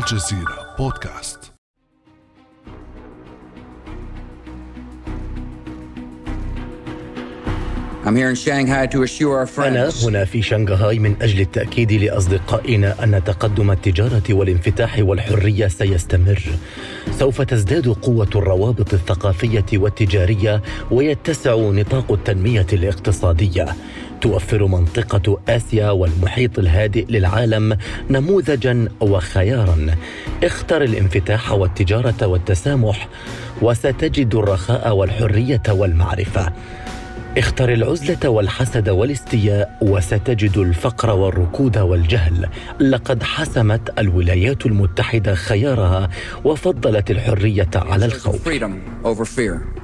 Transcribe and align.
الجزيرة 0.00 0.74
بودكاست 0.78 1.52
I'm 8.04 8.16
here 8.16 8.30
in 8.30 8.34
Shanghai 8.34 8.86
to 8.86 9.02
assure 9.02 9.38
our 9.38 9.66
أنا 9.66 9.90
هنا 10.04 10.24
في 10.24 10.42
شنغهاي 10.42 10.98
من 10.98 11.16
أجل 11.22 11.40
التأكيد 11.40 11.92
لأصدقائنا 11.92 13.04
أن 13.04 13.24
تقدم 13.24 13.70
التجارة 13.70 14.22
والانفتاح 14.30 14.98
والحرية 14.98 15.68
سيستمر. 15.68 16.42
سوف 17.18 17.42
تزداد 17.42 17.88
قوة 17.88 18.28
الروابط 18.36 18.94
الثقافية 18.94 19.64
والتجارية 19.74 20.62
ويتسع 20.90 21.54
نطاق 21.54 22.12
التنمية 22.12 22.66
الاقتصادية. 22.72 23.66
توفر 24.20 24.66
منطقة 24.66 25.40
آسيا 25.48 25.90
والمحيط 25.90 26.58
الهادئ 26.58 27.06
للعالم 27.10 27.76
نموذجا 28.10 28.88
وخيارا. 29.00 29.86
اختر 30.44 30.82
الانفتاح 30.82 31.52
والتجارة 31.52 32.26
والتسامح 32.26 33.08
وستجد 33.62 34.34
الرخاء 34.34 34.96
والحرية 34.96 35.62
والمعرفة. 35.68 36.52
اختر 37.38 37.72
العزلة 37.72 38.30
والحسد 38.30 38.88
والاستياء 38.88 39.78
وستجد 39.82 40.58
الفقر 40.58 41.10
والركود 41.10 41.78
والجهل. 41.78 42.48
لقد 42.80 43.22
حسمت 43.22 43.98
الولايات 43.98 44.66
المتحدة 44.66 45.34
خيارها 45.34 46.08
وفضلت 46.44 47.10
الحرية 47.10 47.70
على 47.74 48.04
الخوف. 48.04 48.48
freedom 48.48 48.72
over 49.04 49.24
fear. 49.24 49.80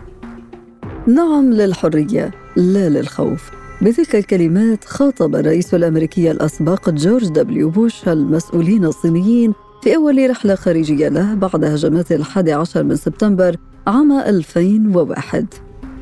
نعم 1.09 1.53
للحرية 1.53 2.31
لا 2.57 2.89
للخوف 2.89 3.51
بتلك 3.83 4.17
الكلمات 4.17 4.85
خاطب 4.85 5.37
الرئيس 5.37 5.75
الأمريكي 5.75 6.31
الأسبق 6.31 6.91
جورج 6.91 7.29
دبليو 7.29 7.71
بوش 7.71 8.09
المسؤولين 8.09 8.85
الصينيين 8.85 9.53
في 9.83 9.97
أول 9.97 10.31
رحلة 10.31 10.55
خارجية 10.55 11.09
له 11.09 11.35
بعد 11.35 11.65
هجمات 11.65 12.13
الحادي 12.13 12.53
عشر 12.53 12.83
من 12.85 12.97
سبتمبر 12.97 13.57
عام 13.87 14.13
2001 14.13 15.47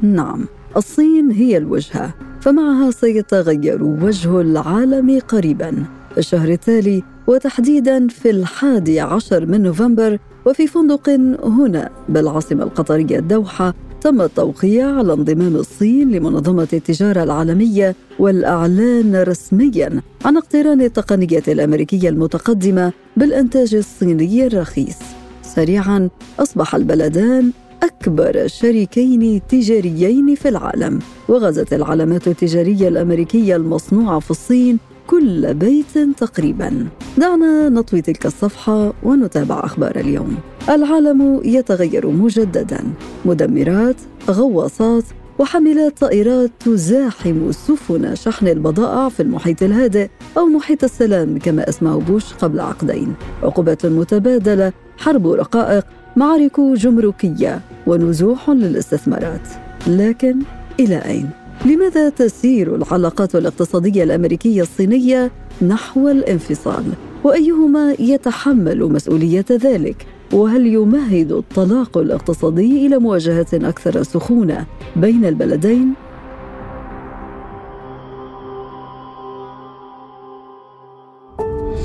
نعم 0.03 0.47
الصين 0.77 1.31
هي 1.31 1.57
الوجهة 1.57 2.15
فمعها 2.41 2.91
سيتغير 2.91 3.85
وجه 3.85 4.41
العالم 4.41 5.21
قريبا. 5.29 5.71
في 6.13 6.19
الشهر 6.19 6.49
التالي 6.49 7.03
وتحديدا 7.27 8.09
في 8.09 8.31
الحادي 8.31 9.01
عشر 9.01 9.47
من 9.47 9.63
نوفمبر 9.63 10.19
وفي 10.47 10.67
فندق 10.67 11.11
هنا 11.45 11.91
بالعاصمة 12.09 12.65
القطرية 12.65 13.19
الدوحة 13.19 13.75
تم 14.05 14.21
التوقيع 14.21 14.97
على 14.99 15.13
انضمام 15.13 15.57
الصين 15.57 16.11
لمنظمة 16.11 16.69
التجارة 16.73 17.23
العالمية 17.23 17.95
والإعلان 18.19 19.23
رسميا 19.23 20.03
عن 20.25 20.37
اقتران 20.37 20.81
التقنية 20.81 21.43
الأمريكية 21.49 22.09
المتقدمة 22.09 22.93
بالإنتاج 23.17 23.75
الصيني 23.75 24.47
الرخيص. 24.47 24.97
سريعا 25.43 26.09
أصبح 26.39 26.75
البلدان 26.75 27.51
أكبر 27.83 28.47
شريكين 28.47 29.41
تجاريين 29.49 30.35
في 30.35 30.49
العالم 30.49 30.99
وغزت 31.29 31.73
العلامات 31.73 32.29
التجارية 32.29 32.89
الأمريكية 32.89 33.57
المصنوعة 33.57 34.19
في 34.19 34.31
الصين 34.31 34.79
كل 35.07 35.55
بيت 35.55 35.99
تقريبا. 36.17 36.87
دعنا 37.19 37.69
نطوي 37.69 38.01
تلك 38.01 38.27
الصفحة 38.27 38.93
ونتابع 39.03 39.61
أخبار 39.65 39.97
اليوم. 39.97 40.37
العالم 40.69 41.41
يتغير 41.45 42.11
مجددا. 42.11 42.85
مدمرات 43.25 43.97
غواصات 44.31 45.05
وحاملات 45.39 45.99
طائرات 45.99 46.51
تزاحم 46.65 47.53
سفن 47.53 48.15
شحن 48.15 48.49
البضائع 48.49 49.09
في 49.09 49.21
المحيط 49.21 49.63
الهادئ 49.63 50.09
أو 50.39 50.47
محيط 50.47 50.85
السلام 50.85 51.39
كما 51.39 51.69
اسمه 51.69 52.01
بوش 52.01 52.33
قبل 52.35 52.61
عقدين. 52.61 53.15
عقوبات 53.43 53.87
متبادلة 53.87 54.73
حرب 54.99 55.27
رقائق 55.27 55.85
معارك 56.17 56.61
جمركية 56.61 57.61
ونزوح 57.87 58.51
للاستثمارات. 58.51 59.49
لكن 59.87 60.39
إلى 60.81 60.97
أين؟ 60.97 61.44
لماذا 61.65 62.09
تسير 62.09 62.75
العلاقات 62.75 63.35
الاقتصادية 63.37 64.05
الأمريكية 64.05 64.63
الصينية 64.63 65.31
نحو 65.69 66.09
الانفصال؟ 66.09 66.85
وأيهما 67.25 67.95
يتحمل 67.99 68.93
مسؤولية 68.93 69.45
ذلك؟ 69.51 70.07
وهل 70.33 70.67
يمهد 70.67 71.33
الطلاق 71.33 71.99
الاقتصادي 71.99 72.87
إلى 72.87 72.99
مواجهة 72.99 73.47
أكثر 73.55 74.03
سخونة 74.03 74.67
بين 74.97 75.25
البلدين؟ 75.25 75.95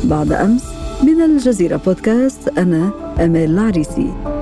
بعد 0.04 0.32
أمس 0.32 0.64
من 1.04 1.22
الجزيرة 1.22 1.82
بودكاست 1.86 2.48
أنا 2.58 2.92
أمال 3.20 3.50
العريسي 3.50 4.39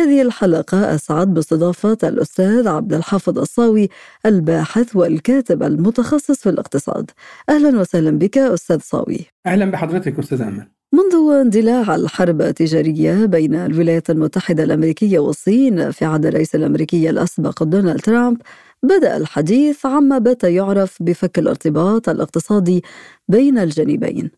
في 0.00 0.06
هذه 0.06 0.22
الحلقة 0.22 0.94
أسعد 0.94 1.34
باستضافة 1.34 1.98
الأستاذ 2.04 2.68
عبد 2.68 2.94
الحافظ 2.94 3.38
الصاوي 3.38 3.88
الباحث 4.26 4.96
والكاتب 4.96 5.62
المتخصص 5.62 6.42
في 6.42 6.48
الاقتصاد. 6.48 7.10
أهلا 7.48 7.80
وسهلا 7.80 8.10
بك 8.10 8.38
أستاذ 8.38 8.78
صاوي. 8.80 9.26
أهلا 9.46 9.70
بحضرتك 9.70 10.18
أستاذ 10.18 10.42
أمل. 10.42 10.66
منذ 10.92 11.32
اندلاع 11.40 11.94
الحرب 11.94 12.42
التجارية 12.42 13.26
بين 13.26 13.54
الولايات 13.54 14.10
المتحدة 14.10 14.62
الأمريكية 14.62 15.18
والصين 15.18 15.90
في 15.90 16.04
عهد 16.04 16.26
الرئيس 16.26 16.54
الأمريكي 16.54 17.10
الأسبق 17.10 17.62
دونالد 17.62 18.00
ترامب 18.00 18.36
بدأ 18.82 19.16
الحديث 19.16 19.86
عما 19.86 20.18
بات 20.18 20.44
يعرف 20.44 20.96
بفك 21.00 21.38
الارتباط 21.38 22.08
الاقتصادي 22.08 22.82
بين 23.28 23.58
الجانبين. 23.58 24.30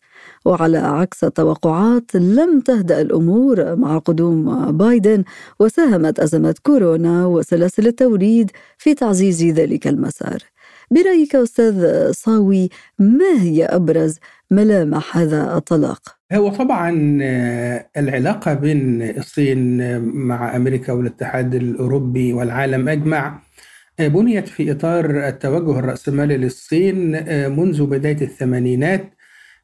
وعلى 0.45 0.79
عكس 0.79 1.25
التوقعات 1.25 2.15
لم 2.15 2.61
تهدأ 2.61 3.01
الأمور 3.01 3.77
مع 3.77 3.99
قدوم 3.99 4.73
بايدن 4.77 5.25
وساهمت 5.61 6.21
أزمة 6.21 6.55
كورونا 6.63 7.27
وسلاسل 7.27 7.87
التوريد 7.87 8.51
في 8.79 8.95
تعزيز 8.95 9.45
ذلك 9.45 9.87
المسار 9.87 10.39
برأيك 10.91 11.37
أستاذ 11.37 12.13
صاوي 12.13 12.69
ما 12.99 13.43
هي 13.43 13.65
أبرز 13.65 14.19
ملامح 14.51 15.17
هذا 15.17 15.57
الطلاق؟ 15.57 16.01
هو 16.33 16.49
طبعا 16.49 17.19
آه، 17.23 17.89
العلاقة 17.97 18.55
بين 18.55 19.03
الصين 19.03 19.99
مع 20.01 20.57
أمريكا 20.57 20.93
والاتحاد 20.93 21.55
الأوروبي 21.55 22.33
والعالم 22.33 22.89
أجمع 22.89 23.43
آه، 24.01 24.09
بنيت 24.09 24.49
في 24.49 24.73
إطار 24.73 25.29
التوجه 25.29 25.79
الرأسمالي 25.79 26.37
للصين 26.37 27.15
آه، 27.15 27.49
منذ 27.49 27.87
بداية 27.87 28.23
الثمانينات 28.23 29.15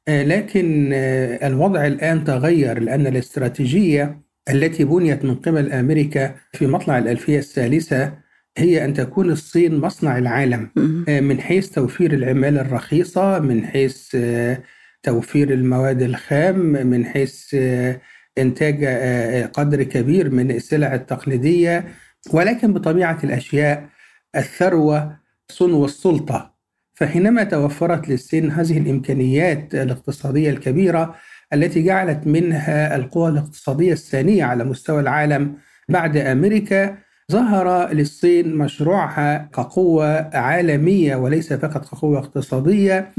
لكن 0.09 0.91
آه، 0.93 1.47
الوضع 1.47 1.87
الآن 1.87 2.25
تغير 2.25 2.79
لأن 2.79 3.07
الاستراتيجية 3.07 4.21
التي 4.51 4.85
بنيت 4.85 5.25
من 5.25 5.35
قبل 5.35 5.73
أمريكا 5.73 6.35
في 6.53 6.67
مطلع 6.67 6.99
الألفية 6.99 7.39
الثالثة 7.39 8.13
هي 8.59 8.85
أن 8.85 8.95
تكون 8.95 9.31
الصين 9.31 9.79
مصنع 9.81 10.19
العالم. 10.19 10.71
آه، 11.09 11.21
من 11.21 11.41
حيث 11.41 11.69
توفير 11.71 12.13
العمالة 12.13 12.61
الرخيصة 12.61 13.39
من 13.39 13.67
حيث 13.67 14.15
آه، 14.15 14.63
توفير 15.03 15.53
المواد 15.53 16.03
الخام 16.03 16.59
من 16.87 17.07
حيث 17.07 17.55
آه، 17.55 18.01
إنتاج 18.39 18.85
آه، 18.85 19.47
قدر 19.47 19.83
كبير 19.83 20.31
من 20.31 20.51
السلع 20.51 20.95
التقليدية 20.95 21.89
ولكن 22.33 22.73
بطبيعة 22.73 23.19
الأشياء 23.25 23.89
الثروة 24.37 25.19
صنو 25.51 25.85
السلطة 25.85 26.58
فحينما 26.99 27.45
توفرت 27.45 28.09
للصين 28.09 28.51
هذه 28.51 28.79
الإمكانيات 28.79 29.75
الاقتصادية 29.75 30.51
الكبيرة 30.51 31.15
التي 31.53 31.83
جعلت 31.83 32.27
منها 32.27 32.97
القوى 32.97 33.29
الاقتصادية 33.31 33.93
الثانية 33.93 34.45
على 34.45 34.65
مستوى 34.65 35.01
العالم 35.01 35.55
بعد 35.89 36.17
أمريكا 36.17 36.97
ظهر 37.33 37.93
للصين 37.93 38.55
مشروعها 38.57 39.51
كقوة 39.55 40.37
عالمية 40.37 41.17
وليس 41.17 41.53
فقط 41.53 41.85
كقوة 41.89 42.19
اقتصادية. 42.19 43.11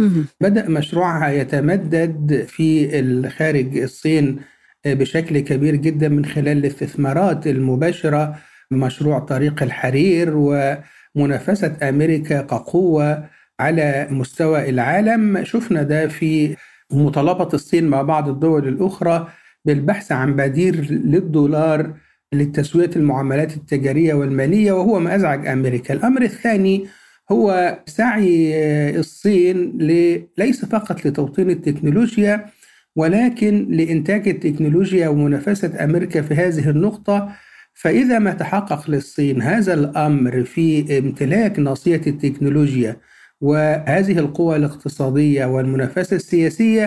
بدأ 0.42 0.70
مشروعها 0.70 1.30
يتمدد 1.30 2.46
في 2.48 3.00
الخارج 3.00 3.78
الصين 3.78 4.40
بشكل 4.86 5.40
كبير 5.40 5.76
جدا 5.76 6.10
من 6.10 6.26
خلال 6.26 6.58
الاستثمارات 6.58 7.48
المباشرة 7.48 8.36
مشروع 8.72 9.20
طريق 9.20 9.64
الحرير 9.64 10.34
ومنافسة 11.16 11.76
أمريكا 11.90 12.42
كقوة 12.42 13.39
على 13.60 14.08
مستوى 14.12 14.70
العالم 14.70 15.44
شفنا 15.44 15.84
ده 15.84 16.08
في 16.08 16.56
مطالبة 16.92 17.50
الصين 17.54 17.88
مع 17.88 18.02
بعض 18.02 18.30
الدول 18.30 18.68
الأخرى 18.68 19.28
بالبحث 19.66 20.12
عن 20.12 20.36
بديل 20.36 20.88
للدولار 21.06 21.94
لتسوية 22.34 22.90
المعاملات 22.96 23.58
التجارية 23.58 24.14
والمالية 24.14 24.72
وهو 24.72 25.00
ما 25.00 25.16
أزعج 25.16 25.48
أمريكا. 25.48 25.94
الأمر 25.94 26.22
الثاني 26.22 26.86
هو 27.32 27.78
سعي 27.86 28.54
الصين 29.00 29.78
ليس 30.38 30.66
فقط 30.66 31.06
لتوطين 31.06 31.50
التكنولوجيا 31.50 32.46
ولكن 32.96 33.68
لإنتاج 33.70 34.28
التكنولوجيا 34.28 35.08
ومنافسة 35.08 35.84
أمريكا 35.84 36.22
في 36.22 36.34
هذه 36.34 36.70
النقطة. 36.70 37.30
فإذا 37.74 38.20
ما 38.20 38.34
تحقق 38.34 38.90
للصين 38.90 39.42
هذا 39.42 39.74
الأمر 39.74 40.44
في 40.44 40.98
امتلاك 41.00 41.60
ناصية 41.60 42.02
التكنولوجيا 42.08 42.98
وهذه 43.42 44.20
القوى 44.20 44.56
الاقتصادية 44.56 45.46
والمنافسة 45.46 46.16
السياسية 46.16 46.86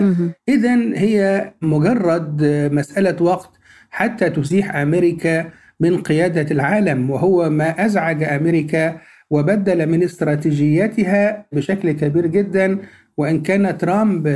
إذا 0.49 0.75
هي 0.75 1.51
مجرد 1.61 2.43
مسألة 2.73 3.23
وقت 3.23 3.49
حتى 3.91 4.29
تزيح 4.29 4.75
أمريكا 4.75 5.49
من 5.79 5.97
قيادة 6.01 6.51
العالم 6.51 7.09
وهو 7.09 7.49
ما 7.49 7.85
أزعج 7.85 8.23
أمريكا 8.23 8.97
وبدل 9.29 9.89
من 9.89 10.03
استراتيجيتها 10.03 11.45
بشكل 11.51 11.91
كبير 11.91 12.27
جدا 12.27 12.77
وإن 13.17 13.41
كان 13.41 13.77
ترامب 13.77 14.27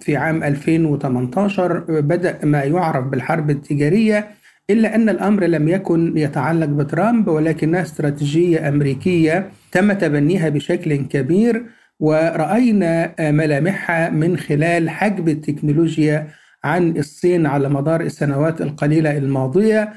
في 0.00 0.16
عام 0.16 0.42
2018 0.42 1.84
بدأ 1.88 2.38
ما 2.44 2.62
يعرف 2.62 3.04
بالحرب 3.06 3.50
التجارية 3.50 4.28
إلا 4.70 4.94
أن 4.94 5.08
الأمر 5.08 5.44
لم 5.44 5.68
يكن 5.68 6.18
يتعلق 6.18 6.66
بترامب 6.66 7.28
ولكنها 7.28 7.82
استراتيجية 7.82 8.68
أمريكية 8.68 9.50
تم 9.72 9.92
تبنيها 9.92 10.48
بشكل 10.48 10.96
كبير 10.96 11.66
ورأينا 12.00 13.14
ملامحها 13.20 14.10
من 14.10 14.36
خلال 14.36 14.90
حجب 14.90 15.28
التكنولوجيا 15.28 16.28
عن 16.64 16.96
الصين 16.96 17.46
على 17.46 17.68
مدار 17.68 18.00
السنوات 18.00 18.60
القليلة 18.60 19.16
الماضية 19.18 19.92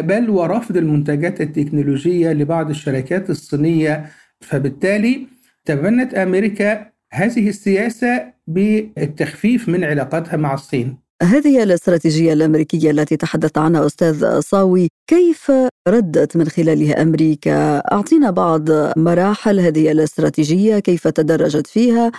بل 0.00 0.30
ورفض 0.30 0.76
المنتجات 0.76 1.40
التكنولوجية 1.40 2.32
لبعض 2.32 2.70
الشركات 2.70 3.30
الصينية. 3.30 4.06
فبالتالي 4.40 5.26
تبنت 5.64 6.14
أمريكا 6.14 6.90
هذه 7.12 7.48
السياسة 7.48 8.32
بالتخفيف 8.46 9.68
من 9.68 9.84
علاقاتها 9.84 10.36
مع 10.36 10.54
الصين. 10.54 11.07
هذه 11.22 11.62
الاستراتيجية 11.62 12.32
الأمريكية 12.32 12.90
التي 12.90 13.16
تحدث 13.16 13.58
عنها 13.58 13.86
أستاذ 13.86 14.40
صاوي 14.40 14.88
كيف 15.06 15.52
ردت 15.88 16.36
من 16.36 16.48
خلالها 16.48 17.02
أمريكا؟ 17.02 17.78
أعطينا 17.78 18.30
بعض 18.30 18.68
مراحل 18.98 19.60
هذه 19.60 19.92
الاستراتيجية 19.92 20.78
كيف 20.78 21.08
تدرجت 21.08 21.66
فيها 21.66 22.12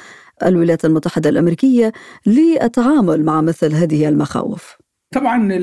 الولايات 0.46 0.86
المتحدة 0.86 1.30
الأمريكية 1.30 1.92
للتعامل 2.26 3.26
مع 3.26 3.42
مثل 3.42 3.74
هذه 3.74 4.10
المخاوف 4.10 4.78
طبعا 5.14 5.54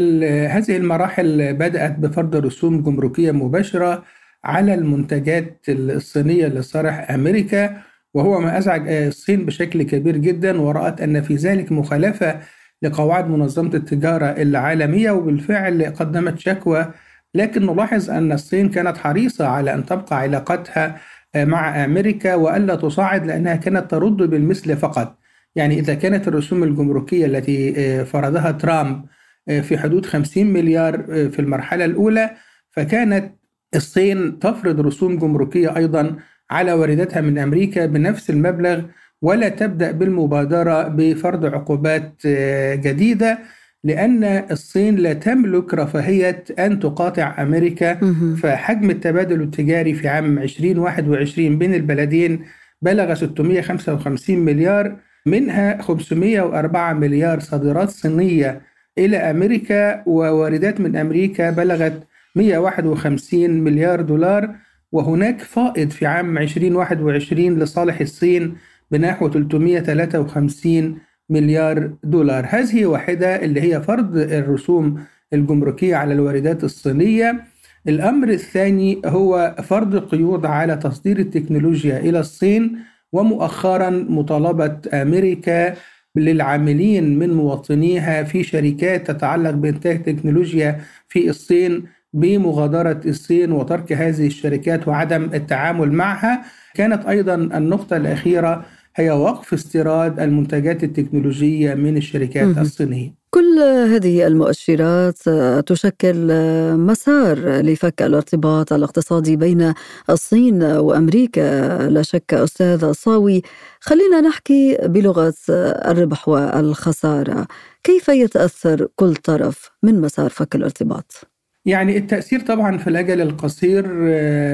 هذه 0.49 0.77
المراحل 0.77 1.55
بدأت 1.55 1.99
بفرض 1.99 2.37
رسوم 2.37 2.83
جمركية 2.83 3.31
مباشرة 3.31 4.05
على 4.44 4.75
المنتجات 4.75 5.61
الصينية 5.69 6.47
لصالح 6.47 7.11
أمريكا 7.11 7.83
وهو 8.15 8.41
ما 8.41 8.59
أزعج 8.59 8.88
الصين 8.88 9.47
بشكل 9.47 9.83
كبير 9.83 10.17
جدا 10.17 10.61
ورأت 10.61 11.00
أن 11.00 11.23
في 11.23 11.35
ذلك 11.35 11.73
مخالفة 11.73 12.41
لقواعد 12.82 13.28
منظمة 13.31 13.75
التجارة 13.75 14.26
العالمية 14.26 15.11
وبالفعل 15.11 15.84
قدمت 15.84 16.38
شكوى. 16.38 16.87
لكن 17.34 17.67
نلاحظ 17.67 18.11
أن 18.11 18.32
الصين 18.32 18.69
كانت 18.69 18.96
حريصة 18.96 19.46
على 19.46 19.75
أن 19.75 19.87
تبقى 19.87 20.19
علاقتها 20.19 21.00
مع 21.37 21.84
أمريكا 21.84 22.34
وألا 22.34 22.75
تصاعد 22.75 23.26
لأنها 23.26 23.56
كانت 23.56 23.90
ترد 23.90 24.17
بالمثل 24.17 24.76
فقط. 24.76 25.19
يعني 25.56 25.78
إذا 25.78 25.94
كانت 25.94 26.28
الرسوم 26.28 26.62
الجمركية 26.62 27.26
التي 27.26 28.05
فرضها 28.05 28.50
ترامب 28.50 29.05
في 29.46 29.78
حدود 29.78 30.06
50 30.06 30.46
مليار 30.46 31.02
في 31.06 31.38
المرحلة 31.38 31.84
الأولى 31.84 32.31
فكانت 32.70 33.32
الصين 33.75 34.38
تفرض 34.38 34.81
رسوم 34.81 35.19
جمركية 35.19 35.76
أيضا 35.76 36.17
على 36.50 36.73
وارداتها 36.73 37.20
من 37.20 37.38
أمريكا 37.38 37.87
بنفس 37.87 38.31
المبلغ. 38.31 38.81
ولا 39.22 39.48
تبدأ 39.48 39.90
بالمبادرة 39.90 40.88
بفرض 40.88 41.46
عقوبات 41.46 42.12
آه، 42.26 42.74
جديدة 42.74 43.38
لأن 43.84 44.24
الصين 44.50 44.96
لا 44.96 45.12
تملك 45.12 45.74
رفاهية 45.74 46.44
أن 46.58 46.80
تقاطع 46.80 47.42
أمريكا 47.42 47.94
فحجم 48.42 48.90
التبادل 48.90 49.42
التجاري 49.42 49.94
في 49.94 50.08
عام 50.08 50.38
2021 50.38 51.58
بين 51.58 51.74
البلدين. 51.74 52.44
بلغ 52.82 53.14
655 53.14 54.38
مليار 54.38 54.96
منها 55.26 55.82
504 55.82 56.92
مليار 56.92 57.40
صادرات 57.40 57.88
صينية 57.90 58.60
إلى 58.98 59.16
أمريكا 59.16 60.02
وواردات 60.06 60.80
من 60.80 60.96
أمريكا 60.96 61.50
بلغت 61.50 62.02
151 62.36 63.50
مليار 63.50 64.00
دولار. 64.00 64.54
وهناك 64.92 65.40
فائض 65.40 65.90
في 65.90 66.06
عام 66.06 66.38
2021 66.38 67.58
لصالح 67.58 68.00
الصين 68.00 68.56
بنحو 68.91 69.29
353 69.29 70.99
مليار 71.31 71.91
دولار. 72.05 72.47
هذه 72.49 72.87
واحدة 72.87 73.44
اللي 73.44 73.61
هي 73.61 73.83
فرض 73.83 74.17
الرسوم 74.17 75.00
الجمركية 75.33 75.97
على 75.97 76.15
الواردات 76.15 76.65
الصينية. 76.65 77.44
الأمر 77.88 78.29
الثاني 78.29 79.00
هو 79.06 79.56
فرض 79.62 79.97
قيود 79.97 80.47
على 80.47 80.77
تصدير 80.77 81.19
التكنولوجيا 81.19 81.99
إلى 81.99 82.21
الصين 82.21 82.79
ومؤخرا 83.12 83.91
مطالبة 83.91 84.79
أمريكا 84.94 85.75
للعاملين 86.17 87.19
من 87.19 87.35
مواطنيها 87.35 88.23
في 88.23 88.43
شركات 88.43 89.11
تتعلق 89.11 89.50
بإنتاج 89.50 90.03
تكنولوجيا 90.03 90.81
في 91.09 91.31
الصين 91.31 91.85
بمغادرة 92.12 93.00
الصين 93.06 93.53
وترك 93.53 93.93
هذه 93.93 94.26
الشركات 94.26 94.88
وعدم 94.88 95.31
التعامل 95.35 95.93
معها. 95.93 96.44
كانت 96.75 97.06
أيضا 97.06 97.35
النقطة 97.35 97.97
الأخيرة 97.97 98.64
هي 98.97 99.11
وقف 99.11 99.55
استيراد 99.55 100.20
المنتجات 100.20 100.85
التكنولوجية 100.85 101.75
من 101.75 101.97
الشركات 101.97 102.58
الصينية. 102.58 103.14
كل 103.31 103.58
هذه 103.93 104.26
المؤشرات 104.26 105.19
تشكل 105.67 106.32
مسار 106.76 107.38
لفك 107.61 108.03
الارتباط 108.03 108.73
الاقتصادي 108.73 109.37
بين 109.37 109.75
الصين 110.11 110.62
وأمريكا. 110.62 111.79
لا 111.88 112.02
شك 112.02 112.35
أستاذ 112.35 112.93
صاوي 112.93 113.43
خلينا 113.81 114.20
نحكي 114.20 114.79
بلغة 114.82 115.35
الربح 115.50 116.29
والخسارة. 116.29 117.47
كيف 117.85 118.09
يتأثر 118.09 118.88
كل 118.97 119.17
طرف 119.17 119.70
من 119.82 120.00
مسار 120.00 120.31
فك 120.31 120.55
الارتباط؟ 120.55 121.36
يعني 121.66 121.96
التأثير 121.96 122.40
طبعا 122.40 122.78
في 122.78 122.86
الأجل 122.90 123.20
القصير 123.20 123.86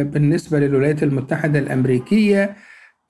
بالنسبة 0.03 0.59
للولايات 0.59 1.03
المتحدة 1.03 1.59
الأمريكية 1.59 2.57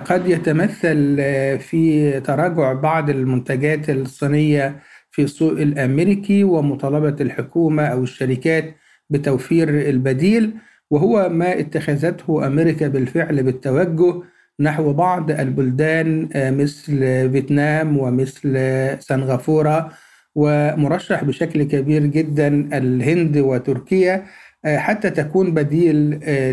قد 0.05 0.29
يتمثل 0.29 1.17
في 1.59 2.21
تراجع 2.21 2.73
بعض 2.73 3.11
المنتجات 3.11 3.91
الصينية 3.91 4.81
في 5.11 5.23
السوق 5.23 5.53
الأمريكي 5.53 6.45
ومطالبة 6.45 7.17
الحكومة 7.21 7.83
أو 7.83 8.03
الشركات 8.03 8.75
بتوفير 9.11 9.69
البديل 9.69 10.55
وهو 10.91 11.29
ما 11.29 11.61
اتخذته 11.61 12.47
أمريكا 12.47 12.89
بالفعل 12.89 13.43
بالتوجه 13.43 14.23
نحو 14.61 14.93
بعض 14.93 15.31
البلدان 15.31 16.29
مثل 16.35 16.99
فيتنام 17.33 17.99
ومثل 17.99 18.59
سنغافورة 19.01 19.93
ومرشح 20.35 21.25
بشكل 21.25 21.63
كبير 21.63 22.07
جدا 22.07 22.49
الهند 22.79 23.37
وتركيا 23.37 24.25
حتى 24.67 25.11
تكون 25.11 25.55
بديل 25.55 25.95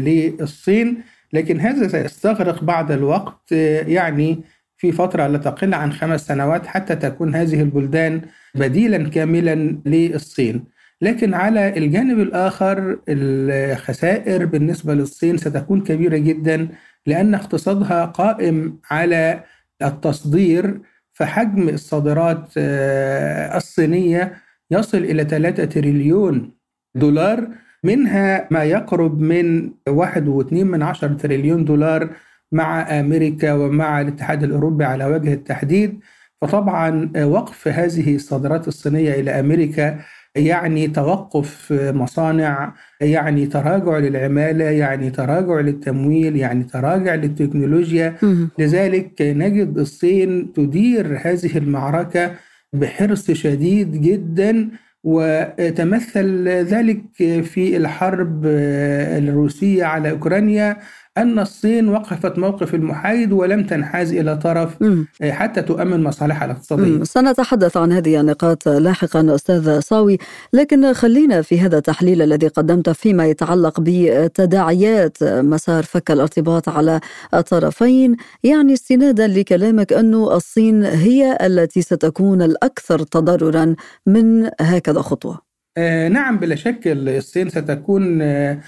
للصين. 0.04 0.98
لكن 1.34 1.60
هذا 1.60 1.88
سيستغرق 1.88 2.64
بعض 2.64 2.92
الوقت 2.92 3.52
يعني 3.88 4.44
في 4.78 4.92
فترة 4.92 5.28
لا 5.28 5.38
تقل 5.38 5.74
عن 5.74 5.94
خمس 5.94 6.28
سنوات 6.28 6.68
حتى 6.68 6.96
تكون 6.96 7.36
هذه 7.36 7.62
البلدان 7.62 8.22
بديلا 8.56 9.10
كاملا 9.10 9.82
للصين. 9.86 10.64
لكن 11.02 11.34
على 11.34 11.78
الجانب 11.78 12.20
الآخر 12.20 13.00
الخسائر 13.10 14.46
بالنسبة 14.46 14.94
للصين 14.94 15.38
ستكون 15.38 15.84
كبيرة 15.84 16.18
جدا 16.18 16.68
لأن 17.06 17.34
اقتصادها 17.36 18.06
قائم 18.06 18.80
على 18.92 19.44
التصدير 19.82 20.80
فحجم 21.20 21.70
الصادرات 21.70 22.50
آه، 22.58 23.58
الصينية 23.58 24.34
يصل 24.72 24.98
إلى 24.98 25.24
3 25.24 25.66
تريليون 25.66 26.52
دولار 26.96 27.48
منها 27.84 28.48
ما 28.52 28.64
يقرب 28.64 29.20
من 29.20 29.72
واحد 29.90 30.28
واثنين 30.28 30.68
من 30.68 30.84
عشر 30.84 31.14
تريليون 31.14 31.66
دولار 31.66 32.10
مع 32.52 33.00
أمريكا 33.00 33.54
ومع 33.54 34.02
الاتحاد 34.02 34.44
الأوروبي 34.44 34.86
على 34.86 35.06
وجه 35.06 35.34
التحديد. 35.34 36.00
فطبعا 36.42 37.12
وقف 37.18 37.68
هذه 37.68 38.16
الصادرات 38.16 38.68
الصينية 38.68 39.14
إلى 39.20 39.40
أمريكا 39.40 40.00
يعني 40.36 40.88
توقف 40.88 41.74
مصانع 41.74 42.74
يعني 43.02 43.46
تراجع 43.46 43.98
للعمالة 43.98 44.66
يعني 44.66 45.10
تراجع 45.10 45.60
للتمويل 45.60 46.36
يعني 46.36 46.64
تراجع 46.64 47.16
للتكنولوجيا. 47.16 48.16
لذلك 48.60 49.22
نجد 49.22 49.78
الصين 49.78 50.54
تدير 50.54 51.20
هذه 51.22 51.58
المعركة 51.58 52.32
بحرص 52.74 53.32
شديد 53.32 54.02
جدا 54.02 54.70
وتمثل 55.04 56.48
ذلك 56.48 57.02
في 57.44 57.78
الحرب 57.78 58.46
الروسية 58.46 59.84
على 59.84 60.12
أوكرانيا. 60.12 60.78
أن 61.18 61.40
الصين 61.40 61.90
وقفت 61.90 62.38
موقف 62.40 62.76
المحايد 62.76 63.32
ولم 63.32 63.64
تنحاز 63.64 64.14
إلى 64.14 64.38
طرف 64.38 64.82
مم. 64.82 65.08
حتى 65.24 65.62
تؤمن 65.62 66.04
مصالحها 66.04 66.46
الاقتصادية. 66.46 67.04
سنتحدث 67.04 67.78
عن 67.78 67.92
هذه 67.92 68.20
النقاط 68.20 68.68
لاحقا 68.68 69.36
أستاذ 69.36 69.80
صاوي 69.80 70.18
لكن 70.54 70.94
خلينا 70.94 71.42
في 71.42 71.60
هذا 71.60 71.78
التحليل 71.78 72.22
الذي 72.22 72.48
قدمته 72.48 72.94
فيما 72.94 73.26
يتعلق 73.26 73.80
بتداعيات 73.80 75.24
مسار 75.24 75.84
فك 75.84 76.12
الارتباط 76.12 76.70
على 76.70 77.00
الطرفين 77.34 78.16
يعني 78.44 78.74
استنادا 78.74 79.28
لكلامك 79.28 79.94
أن 79.94 80.14
الصين 80.14 80.84
هي 80.84 81.38
التي 81.42 81.82
ستكون 81.82 82.42
الأكثر 82.42 83.00
تضررا 83.00 83.76
من 84.06 84.50
هكذا 84.62 85.02
خطوة 85.02 85.50
آه، 85.78 86.08
نعم 86.08 86.38
بلا 86.38 86.56
شك 86.56 86.82
الصين 86.86 87.50
ستكون 87.50 88.22
آه، 88.22 88.52
آه، 88.52 88.60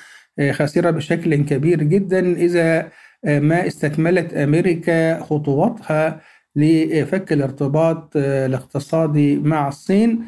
خاسرة 0.51 0.89
بشكل 0.91 1.35
كبير 1.35 1.83
جدا 1.83 2.33
إذا 2.35 2.91
آه، 3.25 3.39
ما 3.39 3.67
استكملت 3.67 4.33
أمريكا 4.33 5.19
خطواتها 5.23 6.21
لفك 6.55 7.33
الارتباط 7.33 8.13
آه، 8.17 8.45
الاقتصادي 8.45 9.39
مع 9.39 9.67
الصين. 9.67 10.25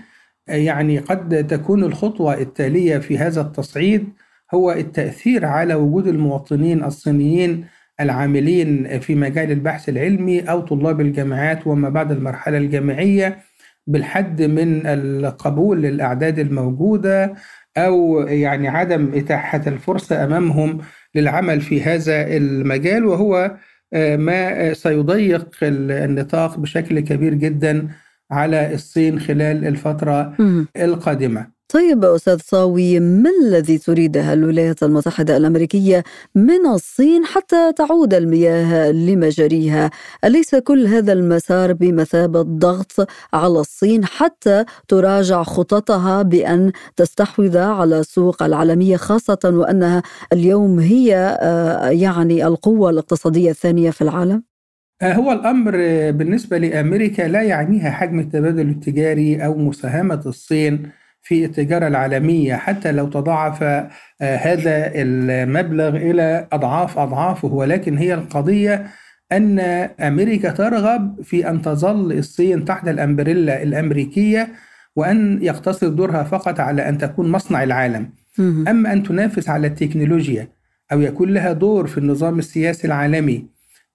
آه، 0.50 0.56
يعني 0.56 1.00
قد 1.00 1.48
تكون 1.48 1.84
الخطوة 1.84 2.34
التالية 2.34 2.98
في 2.98 3.18
هذا 3.18 3.42
التصعيد 3.42 4.10
هو 4.54 4.72
التأثير 4.72 5.46
على 5.46 5.76
وجود 5.76 6.08
المواطنين 6.08 6.84
الصينيين 6.84 7.66
العاملين 8.00 9.00
في 9.00 9.16
مجال 9.16 9.52
البحث 9.52 9.90
العلمي 9.90 10.42
أو 10.42 10.62
طلاب 10.62 11.02
الجامعات 11.02 11.68
وما 11.68 11.90
بعد 11.90 12.12
المرحلة 12.12 12.58
الجامعية 12.58 13.40
بالحد 13.88 14.42
من 14.42 14.88
القبول 14.88 15.82
للأعداد 15.82 16.40
الموجودة. 16.40 17.34
أو 17.78 18.20
يعني 18.28 18.68
عدم 18.68 19.12
إتاحة 19.14 19.62
الفرصة 19.68 20.24
أمامهم 20.24 20.78
للعمل 21.16 21.62
في 21.62 21.82
هذا 21.84 22.38
المجال 22.38 23.06
وهو 23.06 23.58
آه، 23.94 24.16
ما 24.16 24.74
سيضيق 24.74 25.56
ال- 25.64 25.92
النطاق 25.92 26.60
بشكل 26.60 27.00
كبير 27.00 27.34
جدا 27.34 27.88
على 28.32 28.74
الصين 28.74 29.20
خلال 29.20 29.68
الفترة. 29.68 30.34
القادمة 30.78 31.48
طيب 31.70 32.06
أستاذ 32.06 32.40
صاوي 32.40 33.00
ما 33.00 33.30
الذي 33.42 33.78
تريدها 33.78 34.34
الولايات 34.34 34.84
المتحدة 34.84 35.38
الأمريكية 35.38 36.04
من 36.36 36.66
الصين 36.66 37.26
حتى 37.26 37.74
تعود 37.74 38.14
المياه 38.14 38.92
لمجاريها 38.92 39.92
أليس 40.26 40.56
كل 40.56 40.88
هذا 40.88 41.14
المسار 41.14 41.74
بمثابة 41.74 42.42
ضغط 42.42 43.08
على 43.34 43.60
الصين 43.60 44.06
حتى 44.06 44.66
تراجع 44.88 45.44
خططها 45.44 46.22
بأن 46.22 46.72
تستحوذ 46.96 47.58
على 47.58 48.00
السوق 48.00 48.44
العالمية 48.44 48.98
خاصة 48.98 49.40
وأنها 49.44 50.04
اليوم 50.34 50.80
هي 50.80 51.38
آه، 51.42 51.90
يعني 51.90 52.48
القوة 52.48 52.90
الاقتصادية 52.90 53.52
الثانية 53.52 53.92
في 53.92 54.02
العالم؟ 54.02 54.44
آه، 55.02 55.14
هو 55.14 55.32
الأمر 55.32 55.72
بالنسبة 56.12 56.58
لأمريكا 56.58 57.22
لا 57.22 57.42
يعنيها 57.42 57.92
حجم 57.92 58.20
التبادل 58.20 58.70
التجاري 58.70 59.46
أو 59.46 59.58
مساهمة 59.58 60.22
الصين 60.26 61.03
في 61.24 61.46
التجارة 61.46 61.88
العالمية 61.88 62.56
حتى 62.56 62.92
لو 62.92 63.08
تضاعف 63.08 63.64
آه، 63.64 63.90
هذا 64.22 64.92
المبلغ 64.96 65.96
إلى 65.96 66.48
أضعاف 66.52 67.00
أضعافه 67.00 67.48
ولكن 67.48 67.98
هي 67.98 68.14
القضية 68.14 68.88
أن 69.32 69.60
أمريكا 70.00 70.52
ترغب 70.52 71.22
في 71.24 71.50
أن 71.50 71.62
تظل 71.62 72.12
الصين 72.12 72.66
تحت 72.66 72.88
الأمبريلا 72.88 73.64
الأمريكية 73.64 74.50
وأن 74.96 75.40
يقتصر 75.44 75.88
دورها 75.88 76.24
فقط 76.24 76.60
على 76.60 76.90
أن 76.90 76.98
تكون 76.98 77.32
مصنع 77.32 77.64
العالم. 77.64 78.10
أما 78.68 78.94
أن 78.94 79.04
تنافس 79.04 79.50
على 79.50 79.68
التكنولوجيا 79.68 80.48
أو 80.92 81.02
يكون 81.02 81.30
لها 81.34 81.52
دور 81.54 81.88
في 81.88 81.98
النظام 81.98 82.40
السياسي 82.40 82.88
العالمي 82.88 83.46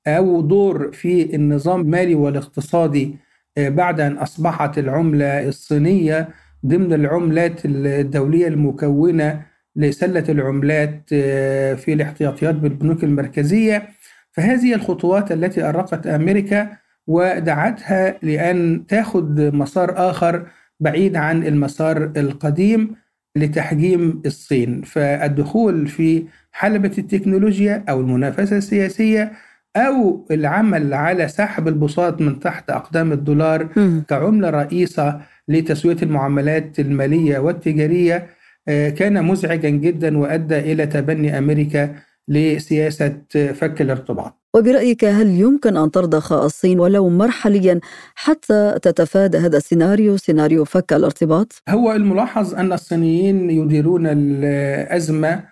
أو 0.07 0.41
دور 0.41 0.93
في 0.93 1.35
النظام 1.37 1.81
المالي 1.81 2.15
والاقتصادي 2.15 3.17
آه، 3.59 3.69
بعد 3.69 4.01
أن 4.01 4.17
أصبحت 4.17 4.79
العملة 4.79 5.49
الصينية 5.49 6.29
ضمن 6.67 6.93
العملات 6.93 7.61
الدولية 7.65 8.49
المكونة 8.49 9.43
لسلة 9.77 10.25
العملات 10.29 11.03
آه، 11.13 11.75
في 11.75 11.93
الاحتياطيات 11.93 12.55
بالبنوك 12.55 13.05
المركزية 13.05 13.89
فهذه 14.33 14.75
الخطوات 14.75 15.33
التي 15.33 15.63
أرقت 15.69 16.07
أمريكا 16.07 16.71
ودعتها 17.07 18.19
لأن 18.23 18.87
تاخذ 18.87 19.57
مسار 19.57 20.11
آخر 20.11 20.47
بعيد 20.81 21.17
عن 21.17 21.47
المسار 21.47 22.13
القديم 22.17 22.95
لتحجيم 23.37 24.23
الصين 24.27 24.83
فالدخول 24.83 25.87
في 25.87 26.25
حلبة 26.53 26.93
التكنولوجيا 26.99 27.85
أو 27.89 28.01
المنافسة 28.01 28.57
السياسية 28.57 29.33
أو 29.77 30.27
العمل 30.31 30.95
على 30.95 31.29
سحب 31.29 31.69
البساط 31.69 32.21
من 32.21 32.41
تحت 32.41 32.71
أقدام 32.71 33.13
الدولار. 33.13 33.69
كعملة 34.09 34.51
رئيسة 34.51 35.21
لتسوية 35.49 35.97
المعاملات 36.03 36.81
المالية 36.81 37.39
والتجارية 37.39 38.27
آه، 38.69 38.89
كان 38.91 39.25
مزعجا 39.25 39.69
جدا 39.69 40.19
وأدى 40.19 40.59
إلى 40.59 40.87
تبني 40.87 41.39
أمريكا 41.39 41.95
لسياسة 42.29 43.23
فك 43.55 43.83
الارتباط 43.83 44.35
وبرأيك 44.55 45.05
هل 45.05 45.27
يمكن 45.27 45.77
أن 45.77 45.91
ترضخ 45.91 46.33
الصين 46.33 46.81
ولو 46.81 47.09
مرحليا 47.09 47.81
حتى 48.15 48.79
تتفادى 48.83 49.39
هذا 49.39 49.57
السيناريو 49.57 50.17
سيناريو 50.17 50.65
فك 50.65 50.93
الارتباط؟ 50.93 51.63
هو 51.69 51.93
الملاحظ 51.93 52.55
أن 52.55 52.73
الصينيين 52.73 53.51
يديرون 53.51 54.07
الأزمة 54.07 55.45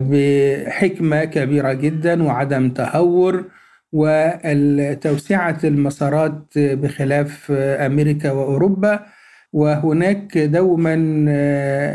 بحكمة 0.00 1.24
كبيرة 1.24 1.72
جدا 1.72 2.22
وعدم 2.22 2.70
تهور 2.70 3.44
وتوسعة 3.92 5.58
المسارات 5.64 6.44
بخلاف 6.56 7.50
أمريكا 7.56 8.32
وأوروبا 8.32 9.06
وهناك 9.54 10.38
دوما 10.38 10.96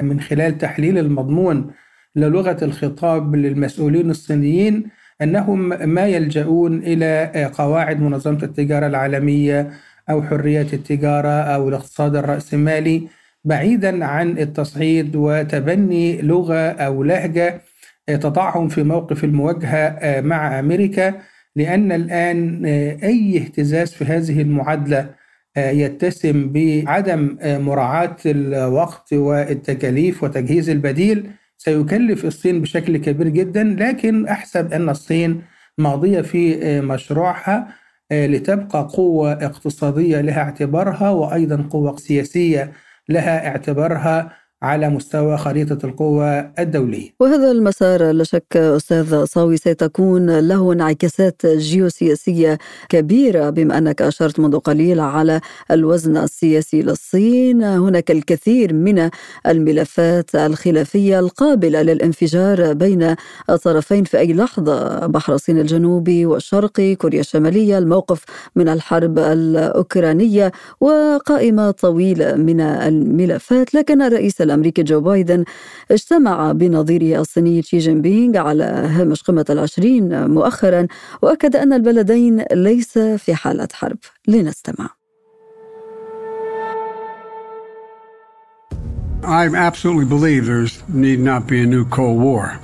من 0.02 0.20
خلال 0.22 0.58
تحليل 0.58 0.98
المضمون 0.98 1.72
للغة 2.16 2.58
الخطاب 2.62 3.36
للمسؤولين 3.36 4.10
الصينيين 4.10 4.88
أنهم 5.22 5.90
ما 5.90 6.06
يلجؤون 6.06 6.78
إلى 6.78 7.52
قواعد 7.54 8.02
منظمة 8.02 8.44
التجارة 8.44 8.88
العالمية 8.88 9.70
أو 10.10 10.24
حرية 10.24 10.68
التجارة 10.74 11.30
أو 11.30 11.70
الاقتصاد 11.70 12.16
الرأسمالي 12.16 13.08
بعيدا 13.46 14.06
عن 14.06 14.38
التصعيد 14.38 15.16
وتبني 15.16 16.22
لغة 16.22 16.72
أو 16.72 17.04
لهجة 17.04 17.62
تضعهم 18.08 18.68
في 18.68 18.84
موقف 18.84 19.24
المواجهة 19.24 20.22
مع 20.22 20.60
أمريكا 20.60 21.14
لأن 21.56 21.92
الآن 21.92 22.66
أي 23.04 23.38
اهتزاز 23.38 23.92
في 23.94 24.06
هذه 24.06 24.42
المعادلة 24.42 25.19
يتسم 25.58 26.50
بعدم 26.54 27.38
مراعاة 27.44 28.16
الوقت 28.26 29.14
والتكاليف 29.14 30.24
وتجهيز 30.24 30.70
البديل. 30.70 31.30
سيكلف 31.58 32.26
الصين 32.26 32.62
بشكل 32.62 32.98
كبير 32.98 33.28
جدا 33.28 33.64
لكن 33.80 34.28
أحسب 34.28 34.74
أن 34.74 34.90
الصين 34.90 35.42
ماضية 35.78 36.22
في 36.22 36.82
مشروعها 36.82 37.68
لتبقى 38.12 38.88
قوة 38.94 39.32
اقتصادية 39.34 40.22
لها 40.22 40.42
اعتبارها 40.42 41.10
وأيضا 41.10 41.68
قوة 41.70 41.96
سياسية 41.96 42.72
لها 43.10 43.48
اعتبارها. 43.48 44.32
على 44.62 44.90
مستوى 44.90 45.38
خريطة 45.38 45.86
القوة 45.86 46.52
الدولية. 46.60 47.10
وهذا 47.20 47.52
المسار 47.52 48.12
لا 48.12 48.24
شك 48.24 48.58
أستاذ 48.58 49.26
صاوي 49.26 49.58
سيتكون 49.58 50.40
له 50.40 50.74
انعكاسات 50.74 51.46
جيوسياسية 51.46 52.58
كبيرة 52.90 53.50
بما 53.50 53.78
أنك 53.78 54.02
أشرت 54.02 54.40
منذ 54.40 54.60
قليل 54.60 55.00
على 55.00 55.42
الوزن 55.72 56.18
السياسي 56.18 56.82
للصين. 56.82 57.64
هناك 57.64 58.12
الكثير 58.12 58.74
من 58.74 59.10
الملفات 59.48 60.36
الخلافية 60.36 61.20
القابلة 61.20 61.82
للانفجار 61.82 62.74
بين 62.74 63.16
الطرفين 63.50 64.04
في 64.04 64.20
أي 64.20 64.34
لحظة 64.34 65.08
بحر 65.08 65.34
الصين 65.34 65.60
الجنوبي 65.60 66.26
والشرقي 66.26 66.96
كوريا 66.96 67.20
الشمالية 67.20 67.78
الموقف 67.78 68.24
من 68.56 68.70
الحرب 68.70 69.20
الأوكرانية 69.20 70.52
وقائمة 70.82 71.72
طويلة 71.72 72.36
من 72.36 72.62
الملفات. 72.62 73.74
لكن 73.74 74.02
الرئيس 74.02 74.42
الأمريكي 74.50 74.84
جو 74.84 75.02
بايدن 75.02 75.44
اجتمع 75.92 76.52
بنظيره 76.52 77.22
الصيني 77.22 77.62
شي 77.62 77.78
جين 77.78 78.02
بينغ 78.02 78.38
على 78.38 78.64
هامش 78.64 79.24
قمة 79.24 79.46
العشرين 79.50 80.28
مؤخرا 80.28 80.88
وأكد 81.22 81.56
أن 81.56 81.74
البلدين 81.74 82.46
ليس 82.52 82.98
في 82.98 83.36
حالة 83.36 83.68
حرب. 83.74 83.98
لنستمع. 84.28 84.99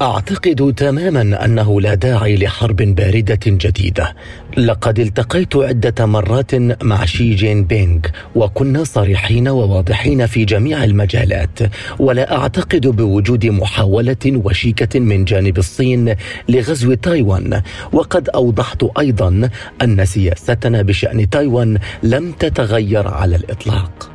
أعتقد 0.02 0.74
تماما 0.78 1.46
أنه 1.46 1.82
لا 1.82 1.96
داعي 1.96 2.38
لحرب 2.38 2.76
باردة 2.76 3.40
جديدة. 3.48 4.16
لقد 4.58 5.00
التقيت 5.00 5.56
عدة 5.56 6.06
مرات 6.06 6.56
مع 6.84 7.06
شي 7.06 7.36
جين 7.36 7.64
بينغ 7.64 8.00
وكنا 8.36 8.84
صريحين 8.84 9.48
وواضحين 9.48 10.26
في 10.26 10.46
جميع 10.46 10.84
المجالات 10.84 11.60
ولا 12.00 12.38
أعتقد 12.38 12.88
بوجود 12.88 13.46
محاولة 13.46 14.26
وشيكة 14.26 15.00
من 15.00 15.26
جانب 15.26 15.58
الصين 15.58 16.16
لغزو 16.50 16.94
تايوان 16.94 17.62
وقد 17.94 18.30
أوضحت 18.30 18.86
أيضا 19.00 19.50
أن 19.82 20.06
سياستنا 20.06 20.82
بشأن 20.82 21.30
تايوان 21.30 21.78
لم 22.04 22.32
تتغير 22.32 23.08
على 23.08 23.36
الإطلاق. 23.36 24.15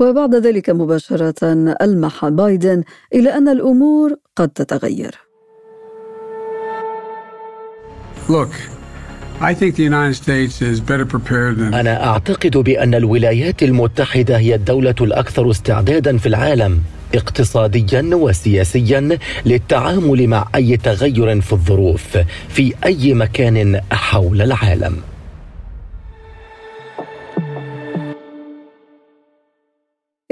وبعد 0.00 0.34
ذلك 0.34 0.70
مباشرة 0.70 1.34
ألمح 1.82 2.28
بايدن 2.28 2.82
إلى 3.14 3.30
أن 3.30 3.48
الأمور 3.48 4.16
قد 4.36 4.48
تتغير. 4.48 5.14
Look, 8.28 8.52
I 9.40 9.52
think 9.54 9.74
the 9.76 9.82
United 9.82 10.14
States 10.14 10.62
is 10.62 10.80
better 10.80 11.04
prepared 11.04 11.58
than 11.58 11.74
أنا 11.74 12.06
أعتقد 12.06 12.56
بأن 12.56 12.94
الولايات 12.94 13.62
المتحدة 13.62 14.38
هي 14.38 14.54
الدولة 14.54 14.94
الأكثر 15.00 15.50
استعدادا 15.50 16.18
في 16.18 16.26
العالم 16.26 16.80
اقتصاديا 17.14 18.10
وسياسيا 18.12 19.18
للتعامل 19.46 20.28
مع 20.28 20.48
أي 20.54 20.76
تغير 20.76 21.40
في 21.40 21.52
الظروف 21.52 22.18
في 22.48 22.74
أي 22.84 23.14
مكان 23.14 23.80
حول 23.92 24.42
العالم. 24.42 24.96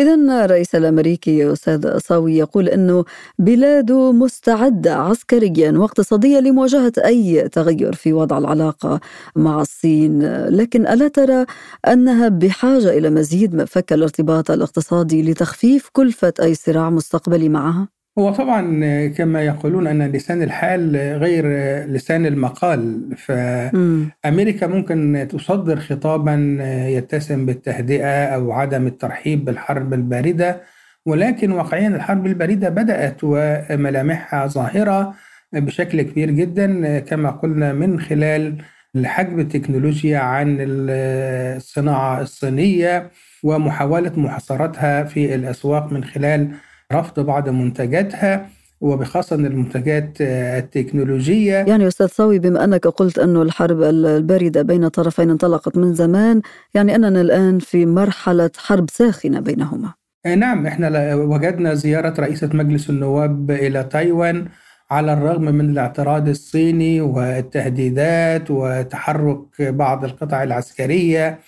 إذا 0.02 0.44
الرئيس 0.44 0.74
الأمريكي 0.74 1.52
أستاذ 1.52 1.98
صاوي 1.98 2.36
يقول 2.36 2.68
أنه 2.68 3.04
بلاده 3.38 4.12
مستعدة 4.12 4.94
عسكريا 4.94 5.70
واقتصاديا 5.70 6.40
لمواجهة 6.40 6.92
أي 7.04 7.48
تغير 7.48 7.92
في 7.94 8.12
وضع 8.12 8.38
العلاقة 8.38 9.00
مع 9.36 9.60
الصين 9.60 10.22
لكن 10.46 10.86
ألا 10.86 11.08
ترى 11.08 11.46
أنها 11.88 12.28
بحاجة 12.28 12.98
إلى 12.98 13.10
مزيد 13.10 13.54
من 13.54 13.64
فك 13.64 13.92
الارتباط 13.92 14.50
الاقتصادي 14.50 15.22
لتخفيف 15.22 15.88
كلفة 15.92 16.34
أي 16.42 16.54
صراع 16.54 16.90
مستقبلي 16.90 17.48
معها؟ 17.48 18.01
هو 18.18 18.30
طبعا 18.32 18.62
كما 19.06 19.42
يقولون 19.42 19.86
أن 19.86 20.02
لسان 20.02 20.42
الحال 20.42 20.96
غير 20.96 21.46
لسان 21.86 22.26
المقال 22.26 23.08
فأمريكا 23.16 24.66
ممكن 24.66 25.26
تصدر 25.30 25.80
خطابا 25.80 26.58
يتسم 26.88 27.46
بالتهدئة 27.46 28.24
أو 28.24 28.52
عدم 28.52 28.86
الترحيب 28.86 29.44
بالحرب 29.44 29.94
الباردة 29.94 30.60
ولكن 31.06 31.52
واقعيا 31.52 31.88
الحرب 31.88 32.26
الباردة 32.26 32.68
بدأت 32.68 33.16
وملامحها 33.22 34.46
ظاهرة 34.46 35.14
بشكل 35.52 36.02
كبير 36.02 36.30
جدا 36.30 36.98
كما 36.98 37.30
قلنا 37.30 37.72
من 37.72 38.00
خلال 38.00 38.56
حجب 39.04 39.38
التكنولوجيا 39.38 40.18
عن 40.18 40.56
الصناعة 40.60 42.20
الصينية 42.20 43.10
ومحاولة 43.42 44.12
محاصرتها 44.16 45.04
في 45.04 45.34
الأسواق 45.34 45.92
من 45.92 46.04
خلال 46.04 46.50
رفض 46.94 47.20
بعض 47.20 47.48
منتجاتها 47.48 48.48
وبخاصة 48.80 49.36
المنتجات 49.36 50.16
التكنولوجية. 50.20 51.54
يعني 51.54 51.88
أستاذ 51.88 52.06
صاوي 52.06 52.38
بما 52.38 52.64
أنك 52.64 52.86
قلت 52.86 53.18
أن 53.18 53.42
الحرب 53.42 53.82
الباردة 53.82 54.62
بين 54.62 54.84
الطرفين 54.84 55.30
انطلقت 55.30 55.76
من 55.76 55.94
زمان 55.94 56.42
يعني 56.74 56.94
أننا 56.94 57.20
الآن 57.20 57.58
في 57.58 57.86
مرحلة 57.86 58.50
حرب 58.56 58.90
ساخنة 58.90 59.40
بينهما. 59.40 59.94
نعم 60.26 60.66
إحنا 60.66 61.14
وجدنا 61.14 61.74
زيارة 61.74 62.14
رئيسة 62.20 62.50
مجلس 62.52 62.90
النواب 62.90 63.50
إلى 63.50 63.84
تايوان 63.84 64.46
على 64.90 65.12
الرغم 65.12 65.44
من 65.44 65.70
الاعتراض 65.70 66.28
الصيني 66.28 67.00
والتهديدات 67.00 68.50
وتحرك 68.50 69.62
بعض 69.62 70.04
القطع 70.04 70.42
العسكرية 70.42 71.38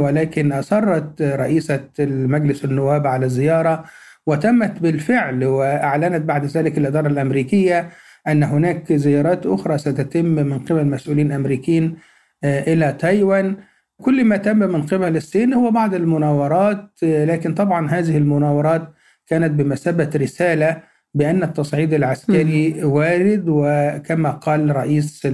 ولكن 0.00 0.52
أصرت 0.52 1.22
رئيسة 1.22 1.80
مجلس 2.08 2.64
النواب 2.64 3.06
على 3.06 3.26
الزيارة 3.26 3.84
وتمت 4.26 4.78
بالفعل 4.78 5.44
وأعلنت 5.44 6.22
بعد 6.22 6.44
ذلك 6.44 6.78
الإدارة 6.78 7.08
الأمريكية 7.08 7.88
أن 8.28 8.42
هناك 8.42 8.92
زيارات 8.92 9.46
أخرى 9.46 9.78
ستتم 9.78 10.24
من 10.24 10.58
قبل 10.58 10.86
مسؤولين 10.86 11.32
أمريكيين 11.32 11.96
إلى 12.44 12.92
تايوان. 12.92 13.56
كل 14.02 14.24
ما 14.24 14.36
تم 14.36 14.58
من 14.58 14.82
قبل 14.82 15.16
الصين 15.16 15.54
هو 15.54 15.70
بعض 15.70 15.94
المناورات 15.94 16.90
لكن 17.02 17.54
طبعا 17.54 17.90
هذه 17.90 18.16
المناورات 18.16 18.88
كانت 19.26 19.50
بمثابة 19.50 20.10
رسالة 20.16 20.82
بأن 21.14 21.42
التصعيد 21.42 21.94
العسكري 21.94 22.84
وارد. 22.84 23.44
وكما 23.48 24.30
قال 24.30 24.76
رئيس 24.76 25.28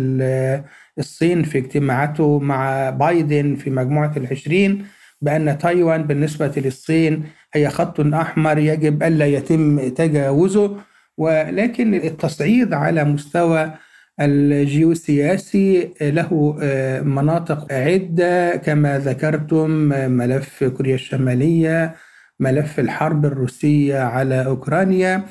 الصين 0.99 1.43
في 1.43 1.59
اجتماعاته 1.59 2.39
مع 2.39 2.91
بايدن 2.91 3.55
في 3.55 3.71
مجموعة 3.71 4.13
العشرين 4.17 4.85
بأن 5.21 5.59
تايوان 5.59 6.03
بالنسبة 6.03 6.53
للصين 6.57 7.25
هي 7.55 7.69
خط 7.69 8.01
أحمر 8.01 8.59
يجب 8.59 9.03
ألا 9.03 9.27
يتم 9.27 9.89
تجاوزه 9.89 10.77
ولكن 11.19 11.95
التصعيد 11.95 12.73
على 12.75 13.05
مستوى 13.05 13.73
الجيوسياسي 14.21 15.95
له 16.01 16.57
مناطق 17.05 17.73
عدة 17.73 18.57
كما 18.57 18.99
ذكرتم 18.99 19.71
ملف 20.11 20.65
كوريا 20.65 20.95
الشمالية 20.95 21.95
ملف 22.41 22.81
الحرب 22.81 23.27
الروسية 23.27 23.99
على 23.99 24.47
أوكرانيا 24.47 25.25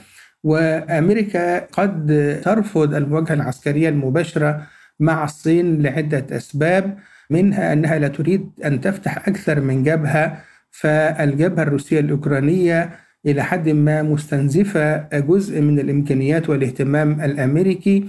وأمريكا 0.43 1.59
قد 1.59 2.41
ترفض 2.45 2.93
المواجهة 2.93 3.33
العسكرية 3.33 3.89
المباشرة 3.89 4.67
مع 4.99 5.23
الصين 5.23 5.81
لعدة 5.81 6.37
أسباب. 6.37 6.97
منها 7.29 7.73
أنها 7.73 7.99
لا 7.99 8.07
تريد 8.07 8.49
أن 8.65 8.81
تفتح 8.81 9.27
أكثر 9.27 9.59
من 9.59 9.83
جبهة 9.83 10.41
فالجبهة 10.71 11.63
الروسية 11.63 11.99
الأوكرانية 11.99 12.89
إلى 13.25 13.43
حد 13.43 13.69
ما 13.69 14.01
مستنزفة 14.01 14.97
جزء 15.19 15.61
من 15.61 15.79
الإمكانيات 15.79 16.49
والاهتمام 16.49 17.21
الأمريكي 17.21 18.05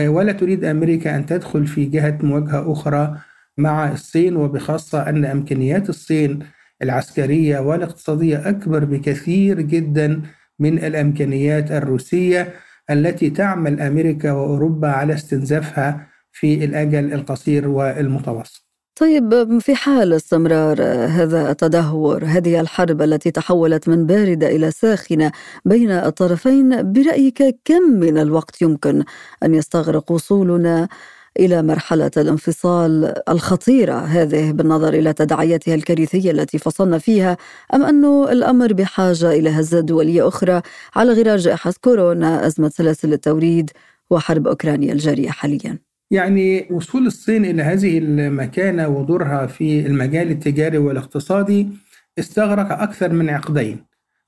ولا 0.00 0.32
تريد 0.32 0.64
أمريكا 0.64 1.16
أن 1.16 1.26
تدخل 1.26 1.66
في 1.66 1.84
جهة 1.84 2.18
مواجهة 2.22 2.72
أخرى 2.72 3.18
مع 3.58 3.92
الصين 3.92 4.36
وبخاصة 4.36 5.08
أن 5.08 5.24
إمكانيات 5.24 5.88
الصين 5.88 6.38
العسكرية 6.82 7.58
والاقتصادية 7.58 8.48
أكبر 8.48 8.84
بكثير 8.84 9.60
جدا 9.60 10.22
من 10.58 10.78
الإمكانيات 10.78 11.72
الروسية 11.72 12.52
التي 12.90 13.30
تعمل 13.30 13.80
أمريكا 13.80 14.32
وأوروبا 14.32 14.88
على 14.88 15.14
استنزافها 15.14 16.06
في 16.40 16.64
الأجل 16.64 17.12
القصير 17.12 17.68
والمتوسط. 17.68 18.68
طيب 19.00 19.58
في 19.58 19.74
حال 19.74 20.12
استمرار 20.12 20.82
هذا 20.82 21.50
التدهور 21.50 22.24
هذه 22.24 22.60
الحرب 22.60 23.02
التي 23.02 23.30
تحولت 23.30 23.88
من 23.88 24.06
باردة 24.06 24.46
إلى 24.48 24.70
ساخنة 24.70 25.32
بين 25.64 25.90
الطرفين 25.90 26.92
برأيك 26.92 27.58
كم 27.64 27.82
من 27.82 28.18
الوقت 28.18 28.62
يمكن 28.62 29.04
أن 29.42 29.54
يستغرق 29.54 30.12
وصولنا 30.12 30.88
إلى 31.38 31.62
مرحلة 31.62 32.10
الانفصال 32.16 33.14
الخطيرة 33.28 33.94
هذه 33.98 34.52
بالنظر 34.52 34.94
إلى 34.94 35.12
تداعياتها 35.12 35.74
الكارثية 35.74 36.30
التي 36.30 36.58
فصلنا 36.58 36.98
فيها 36.98 37.36
أم 37.74 37.82
أنه 37.84 38.32
الأمر 38.32 38.72
بحاجة 38.72 39.30
إلى 39.32 39.50
هزات 39.50 39.84
دولية 39.84 40.28
أخرى 40.28 40.62
على 40.96 41.12
غرار 41.12 41.36
جائحة 41.36 41.74
كورونا 41.84 42.46
أزمة 42.46 42.68
سلاسل 42.68 43.12
التوريد 43.12 43.70
وحرب 44.10 44.46
أوكرانيا 44.48 44.92
الجارية 44.92 45.30
حالياً؟ 45.30 45.87
يعني 46.10 46.68
وصول 46.70 47.06
الصين 47.06 47.44
إلى 47.44 47.62
هذه 47.62 47.98
المكانة 47.98 48.88
ودورها 48.88 49.46
في 49.46 49.86
المجال 49.86 50.30
التجاري 50.30 50.78
والاقتصادي 50.78 51.68
استغرق 52.18 52.72
أكثر 52.72 53.12
من 53.12 53.30
عقدين. 53.30 53.84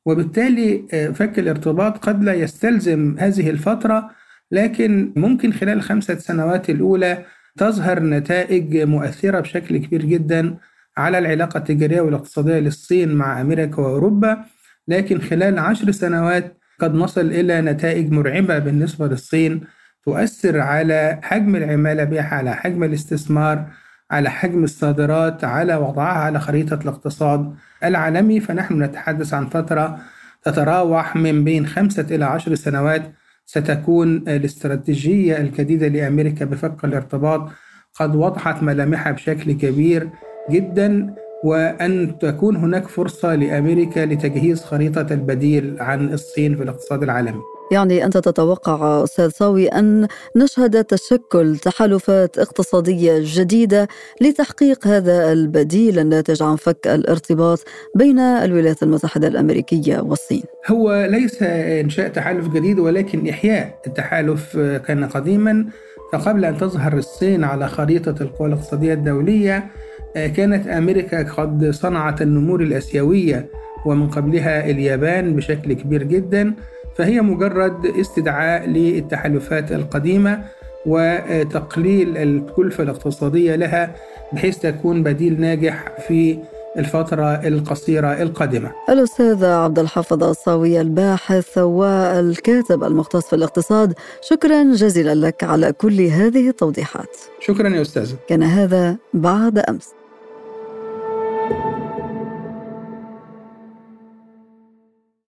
وبالتالي 0.06 0.82
فك 1.14 1.38
الارتباط 1.38 1.98
قد 1.98 2.24
لا 2.24 2.34
يستلزم 2.34 3.16
هذه 3.18 3.50
الفترة 3.50 4.10
لكن 4.52 5.12
ممكن 5.16 5.52
خلال 5.52 5.76
الخمسة 5.76 6.18
سنوات 6.18 6.70
الأولى 6.70 7.24
تظهر 7.58 8.02
نتائج 8.02 8.76
مؤثرة 8.76 9.40
بشكل 9.40 9.76
كبير 9.76 10.04
جدا 10.04 10.56
على 10.96 11.18
العلاقة 11.18 11.58
التجارية 11.58 12.00
والاقتصادية 12.00 12.58
للصين 12.58 13.14
مع 13.14 13.40
أمريكا 13.40 13.82
وأوروبا. 13.82 14.44
لكن 14.88 15.20
خلال 15.20 15.58
عشر 15.58 15.90
سنوات 15.90 16.56
قد 16.80 16.94
نصل 16.94 17.26
إلى 17.26 17.60
نتائج 17.60 18.12
مرعبة 18.12 18.58
بالنسبة 18.58 19.06
للصين. 19.06 19.60
تؤثر 20.04 20.60
على 20.60 21.18
حجم 21.22 21.56
العمالة 21.56 22.04
بها 22.04 22.34
على 22.34 22.54
حجم 22.54 22.84
الاستثمار 22.84 23.66
على 24.10 24.30
حجم 24.30 24.64
الصادرات 24.64 25.44
على 25.44 25.76
وضعها 25.76 26.18
على 26.18 26.40
خريطة 26.40 26.78
الاقتصاد 26.82 27.54
العالمي. 27.84 28.40
فنحن 28.40 28.82
نتحدث 28.82 29.34
عن 29.34 29.46
فترة 29.46 29.98
تتراوح 30.42 31.16
من 31.16 31.44
بين 31.44 31.66
خمسة 31.66 32.06
إلى 32.10 32.24
عشر 32.24 32.54
سنوات 32.54 33.02
ستكون 33.46 34.16
الاستراتيجية 34.16 35.36
الجديدة 35.38 35.88
لأمريكا 35.88 36.44
بفك 36.44 36.84
الارتباط. 36.84 37.50
قد 37.94 38.16
وضحت 38.16 38.62
ملامحها 38.62 39.12
بشكل 39.12 39.52
كبير 39.52 40.10
جدا 40.50 41.14
وأن 41.44 42.18
تكون 42.18 42.56
هناك 42.56 42.88
فرصة 42.88 43.34
لأمريكا 43.34 44.00
لتجهيز 44.00 44.64
خريطة 44.64 45.06
البديل 45.10 45.76
عن 45.80 46.12
الصين 46.12 46.56
في 46.56 46.62
الاقتصاد 46.62 47.02
العالمي. 47.02 47.59
يعني 47.70 48.04
أنت 48.04 48.18
تتوقع 48.18 49.04
أستاذ 49.04 49.28
صاوي 49.28 49.68
أن 49.68 50.08
نشهد 50.36 50.84
تشكل 50.84 51.56
تحالفات 51.56 52.38
اقتصادية 52.38 53.14
جديدة 53.24 53.88
لتحقيق 54.20 54.86
هذا 54.86 55.32
البديل 55.32 55.98
الناتج 55.98 56.42
عن 56.42 56.56
فك 56.56 56.86
الارتباط 56.86 57.64
بين 57.94 58.18
الولايات 58.18 58.82
المتحدة 58.82 59.28
الأمريكية 59.28 60.00
والصين؟ 60.00 60.42
هو 60.68 61.06
ليس 61.10 61.42
إنشاء 61.42 62.08
تحالف 62.08 62.48
جديد 62.48 62.78
ولكن 62.78 63.28
إحياء 63.28 63.80
التحالف 63.86 64.56
كان 64.58 65.04
قديما. 65.04 65.66
فقبل 66.12 66.44
أن 66.44 66.58
تظهر 66.58 66.96
الصين 66.96 67.44
على 67.44 67.68
خريطة 67.68 68.14
القوى 68.22 68.48
الاقتصادية 68.48 68.94
الدولية 68.94 69.66
كانت 70.14 70.68
أمريكا 70.68 71.32
قد 71.32 71.70
صنعت 71.70 72.22
النمور 72.22 72.62
الآسيوية 72.62 73.50
ومن 73.86 74.08
قبلها 74.08 74.70
اليابان 74.70 75.36
بشكل 75.36 75.72
كبير 75.72 76.02
جدا. 76.02 76.54
فهي 77.00 77.20
مجرد 77.20 77.86
استدعاء 77.86 78.66
للتحالفات 78.66 79.72
القديمة 79.72 80.44
وتقليل 80.86 82.16
الكلفة 82.16 82.82
الاقتصادية 82.82 83.56
لها 83.56 83.94
بحيث 84.32 84.58
تكون 84.58 85.02
بديل 85.02 85.40
ناجح 85.40 86.00
في 86.08 86.38
الفترة 86.78 87.24
القصيرة 87.24 88.22
القادمة. 88.22 88.72
الأستاذ 88.88 89.44
عبد 89.44 89.78
الحافظ 89.78 90.24
الصاوي 90.24 90.80
الباحث 90.80 91.58
والكاتب 91.58 92.84
المختص 92.84 93.26
في 93.28 93.36
الاقتصاد 93.36 93.94
شكرا 94.22 94.62
جزيلا 94.62 95.14
لك 95.14 95.44
على 95.44 95.72
كل 95.72 96.00
هذه 96.00 96.48
التوضيحات. 96.48 97.16
شكرا 97.40 97.68
يا 97.68 97.82
أستاذ 97.82 98.14
كان 98.28 98.42
هذا 98.42 98.96
بعد 99.14 99.58
أمس. 99.58 99.99